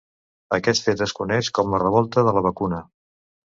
[0.57, 2.85] Aquest fet es coneix com la Revolta de la Vacuna.